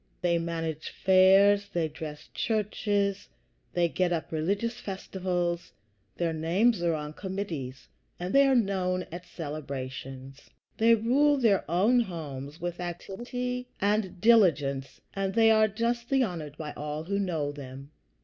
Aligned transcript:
They 0.21 0.39
manage 0.39 0.89
fairs, 0.89 1.69
they 1.73 1.87
dress 1.87 2.27
churches, 2.33 3.29
they 3.73 3.87
get 3.87 4.11
up 4.11 4.31
religious 4.31 4.79
festivals, 4.81 5.73
their 6.17 6.33
names 6.33 6.81
are 6.81 6.95
on 6.95 7.13
committees, 7.13 7.87
they 8.17 8.47
are 8.47 8.55
known 8.55 9.05
at 9.11 9.27
celebrations. 9.27 10.49
They 10.77 10.95
rule 10.95 11.37
their 11.37 11.63
own 11.69 11.99
homes 11.99 12.59
with 12.59 12.79
activity 12.79 13.67
and 13.79 14.19
diligence, 14.19 15.01
and 15.13 15.35
they 15.35 15.51
are 15.51 15.67
justly 15.67 16.23
honored 16.23 16.57
by 16.57 16.73
all 16.73 17.03
who 17.03 17.19
know 17.19 17.51
them. 17.51 17.91